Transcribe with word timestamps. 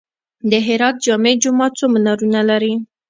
د 0.49 0.53
هرات 0.67 0.95
جامع 1.05 1.33
جومات 1.43 1.71
څو 1.79 1.85
منارونه 1.93 2.41
لري؟ 2.49 2.73